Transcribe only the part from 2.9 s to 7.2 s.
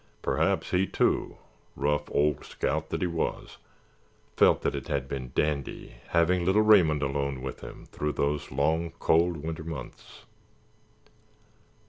he was, felt that it had been "dandy" having little Raymond